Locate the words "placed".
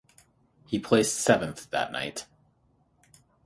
0.79-1.19